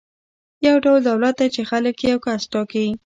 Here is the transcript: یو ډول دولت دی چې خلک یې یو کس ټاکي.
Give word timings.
یو 0.67 0.75
ډول 0.83 0.99
دولت 1.09 1.33
دی 1.39 1.47
چې 1.55 1.61
خلک 1.69 1.95
یې 2.01 2.07
یو 2.13 2.19
کس 2.25 2.41
ټاکي. 2.53 2.85